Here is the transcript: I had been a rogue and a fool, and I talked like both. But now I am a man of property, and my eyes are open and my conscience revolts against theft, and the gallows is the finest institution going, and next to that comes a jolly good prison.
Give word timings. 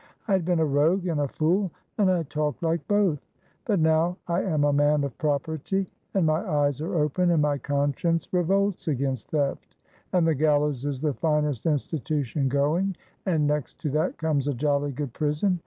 I 0.27 0.31
had 0.33 0.45
been 0.45 0.57
a 0.57 0.65
rogue 0.65 1.05
and 1.05 1.19
a 1.19 1.27
fool, 1.27 1.69
and 1.99 2.09
I 2.09 2.23
talked 2.23 2.63
like 2.63 2.87
both. 2.87 3.19
But 3.65 3.79
now 3.79 4.17
I 4.27 4.41
am 4.41 4.63
a 4.63 4.73
man 4.73 5.03
of 5.03 5.15
property, 5.19 5.85
and 6.15 6.25
my 6.25 6.39
eyes 6.41 6.81
are 6.81 6.95
open 6.95 7.29
and 7.29 7.39
my 7.39 7.59
conscience 7.59 8.27
revolts 8.33 8.87
against 8.87 9.29
theft, 9.29 9.75
and 10.11 10.25
the 10.25 10.33
gallows 10.33 10.85
is 10.85 11.01
the 11.01 11.13
finest 11.13 11.67
institution 11.67 12.49
going, 12.49 12.95
and 13.27 13.45
next 13.45 13.77
to 13.81 13.91
that 13.91 14.17
comes 14.17 14.47
a 14.47 14.55
jolly 14.55 14.91
good 14.91 15.13
prison. 15.13 15.59